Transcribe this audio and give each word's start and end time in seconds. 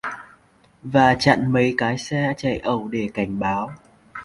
Và 0.83 1.15
chặn 1.19 1.51
mấy 1.51 1.75
cái 1.77 1.97
xe 1.97 2.33
chạy 2.37 2.57
ẩu 2.59 2.87
để 2.87 3.09
cảnh 3.13 3.39
báo 3.39 3.71